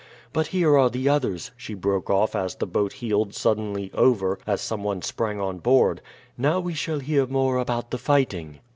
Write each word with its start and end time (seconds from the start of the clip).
But 0.33 0.47
here 0.47 0.75
are 0.79 0.89
the 0.89 1.07
others," 1.07 1.51
she 1.55 1.75
broke 1.75 2.09
off 2.09 2.35
as 2.35 2.55
the 2.55 2.65
boat 2.65 2.93
heeled 2.93 3.35
suddenly 3.35 3.91
over 3.93 4.39
as 4.47 4.59
some 4.59 4.83
one 4.83 5.03
sprang 5.03 5.39
on 5.39 5.59
board. 5.59 6.01
"Now 6.39 6.59
we 6.59 6.73
shall 6.73 7.01
hear 7.01 7.27
more 7.27 7.59
about 7.59 7.91
the 7.91 7.99
fighting." 7.99 8.61